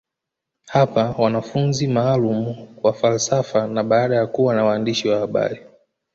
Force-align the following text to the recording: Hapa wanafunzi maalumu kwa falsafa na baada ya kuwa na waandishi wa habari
Hapa 0.67 1.15
wanafunzi 1.17 1.87
maalumu 1.87 2.67
kwa 2.81 2.93
falsafa 2.93 3.67
na 3.67 3.83
baada 3.83 4.15
ya 4.15 4.27
kuwa 4.27 4.55
na 4.55 4.65
waandishi 4.65 5.07
wa 5.09 5.19
habari 5.19 5.59